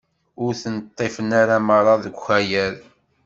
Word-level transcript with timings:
Ur 0.43 0.51
ten-ṭṭifen 0.61 1.29
ara 1.41 1.55
merra 1.67 1.93
deg 2.03 2.15
ukayad. 2.17 2.77